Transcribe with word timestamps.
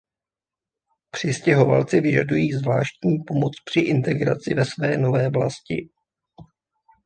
Přistěhovalci 1.11 2.01
vyžadují 2.01 2.51
zvláštní 2.51 3.17
pomoc 3.27 3.51
při 3.65 3.79
integraci 3.79 4.53
ve 4.53 4.65
své 4.65 4.97
nové 4.97 5.29
vlasti. 5.29 5.89